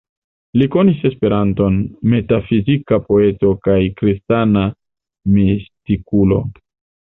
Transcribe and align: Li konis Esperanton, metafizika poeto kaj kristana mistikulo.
Li 0.59 0.67
konis 0.75 1.03
Esperanton, 1.09 1.77
metafizika 2.15 3.01
poeto 3.11 3.53
kaj 3.69 3.77
kristana 4.03 4.67
mistikulo. 5.37 6.45